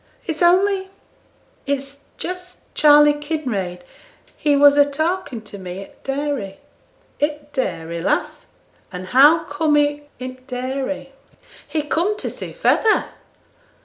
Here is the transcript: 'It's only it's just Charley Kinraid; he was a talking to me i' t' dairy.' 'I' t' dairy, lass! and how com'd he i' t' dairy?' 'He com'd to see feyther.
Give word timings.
'It's 0.25 0.41
only 0.41 0.89
it's 1.67 1.99
just 2.17 2.73
Charley 2.73 3.13
Kinraid; 3.13 3.81
he 4.35 4.55
was 4.55 4.75
a 4.75 4.83
talking 4.83 5.43
to 5.43 5.59
me 5.59 5.79
i' 5.83 5.85
t' 5.85 5.91
dairy.' 6.05 6.57
'I' 7.21 7.27
t' 7.27 7.35
dairy, 7.53 8.01
lass! 8.01 8.47
and 8.91 9.05
how 9.09 9.43
com'd 9.43 9.77
he 9.77 10.01
i' 10.19 10.25
t' 10.31 10.39
dairy?' 10.47 11.11
'He 11.67 11.83
com'd 11.83 12.17
to 12.17 12.31
see 12.31 12.51
feyther. 12.51 13.09